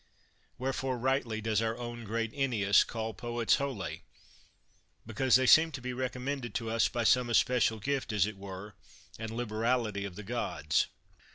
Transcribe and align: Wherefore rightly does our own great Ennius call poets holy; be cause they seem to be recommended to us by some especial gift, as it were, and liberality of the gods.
Wherefore 0.57 0.97
rightly 0.97 1.41
does 1.41 1.61
our 1.61 1.77
own 1.77 2.05
great 2.05 2.31
Ennius 2.33 2.83
call 2.83 3.13
poets 3.13 3.57
holy; 3.57 4.01
be 5.05 5.13
cause 5.13 5.35
they 5.35 5.45
seem 5.45 5.71
to 5.73 5.79
be 5.79 5.93
recommended 5.93 6.55
to 6.55 6.71
us 6.71 6.87
by 6.87 7.03
some 7.03 7.29
especial 7.29 7.77
gift, 7.77 8.11
as 8.11 8.25
it 8.25 8.35
were, 8.35 8.73
and 9.19 9.29
liberality 9.29 10.03
of 10.03 10.15
the 10.15 10.23
gods. 10.23 10.87